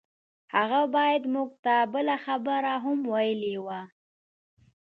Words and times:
هغه 0.55 0.81
بايد 0.95 1.23
موږ 1.33 1.49
ته 1.63 1.75
بله 1.93 2.15
خبره 2.25 2.73
هم 2.83 2.99
ويلي 3.13 3.55
وای. 3.65 3.85